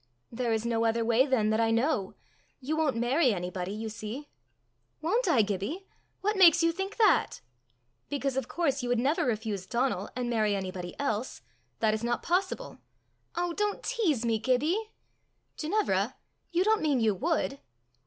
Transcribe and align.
"There 0.31 0.51
is 0.51 0.65
no 0.65 0.83
other 0.83 1.05
way 1.05 1.27
then 1.27 1.51
that 1.51 1.59
I 1.59 1.69
know. 1.69 2.15
You 2.59 2.75
won't 2.75 2.97
marry 2.97 3.31
anybody, 3.31 3.71
you 3.71 3.87
see." 3.87 4.29
"Won't 4.99 5.27
I, 5.27 5.43
Gibbie? 5.43 5.85
What 6.21 6.35
makes 6.35 6.63
you 6.63 6.71
think 6.71 6.97
that?" 6.97 7.39
"Because 8.09 8.35
of 8.35 8.47
course 8.47 8.81
you 8.81 8.89
would 8.89 8.97
never 8.97 9.23
refuse 9.23 9.67
Donal 9.67 10.09
and 10.15 10.27
marry 10.27 10.55
anybody 10.55 10.95
else; 10.99 11.43
that 11.81 11.93
is 11.93 12.03
not 12.03 12.23
possible." 12.23 12.79
"Oh! 13.35 13.53
don't 13.53 13.83
tease 13.83 14.25
me, 14.25 14.39
Gibbie." 14.39 14.89
"Ginevra, 15.55 16.15
you 16.51 16.63
don't 16.63 16.81
mean 16.81 16.99
you 16.99 17.13
would?" 17.13 17.59